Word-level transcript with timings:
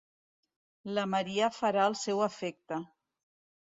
La 0.99 1.05
maria 1.13 1.51
farà 1.59 1.87
el 1.93 2.01
seu 2.07 2.27
efecte. 2.33 2.85